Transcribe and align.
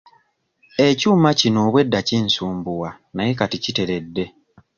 Ekyuma 0.87 1.29
kino 1.39 1.59
obwedda 1.67 1.99
kinsumbuwa 2.07 2.89
naye 3.15 3.31
kati 3.39 3.57
kiteredde. 3.63 4.25